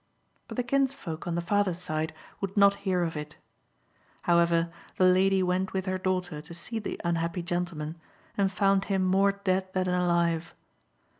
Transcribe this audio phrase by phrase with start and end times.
[0.47, 3.35] But the kinsfolk on the father's side would not hear of it.
[4.23, 7.99] How ever, the lady went with her daughter to see the unhappy gentleman,
[8.35, 10.55] and found him more dead than alive.